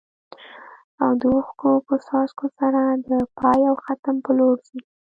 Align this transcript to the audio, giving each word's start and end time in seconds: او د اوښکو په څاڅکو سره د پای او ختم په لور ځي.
او 1.03 1.11
د 1.19 1.21
اوښکو 1.35 1.71
په 1.87 1.95
څاڅکو 2.05 2.47
سره 2.59 2.81
د 3.07 3.09
پای 3.37 3.59
او 3.69 3.75
ختم 3.85 4.15
په 4.25 4.31
لور 4.37 4.57
ځي. 4.67 4.79